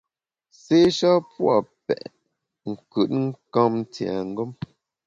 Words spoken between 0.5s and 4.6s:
Sé sha pua’ petnkùtnkamtiengem.